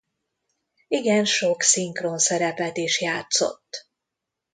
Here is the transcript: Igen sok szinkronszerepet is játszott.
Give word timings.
Igen 0.87 1.25
sok 1.25 1.61
szinkronszerepet 1.61 2.77
is 2.77 3.01
játszott. 3.01 3.87